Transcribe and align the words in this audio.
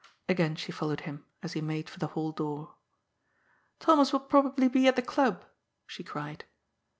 Again 0.27 0.55
she 0.55 0.71
followed 0.71 1.01
him, 1.01 1.27
as 1.43 1.53
he 1.53 1.61
made 1.61 1.87
for 1.87 1.99
the 1.99 2.07
hall 2.07 2.31
door." 2.31 2.73
Thomas 3.79 4.11
will 4.11 4.21
probably 4.21 4.67
be 4.67 4.87
at 4.87 4.95
the 4.95 5.03
Club," 5.03 5.45
«he 5.95 6.03
cried. 6.03 6.43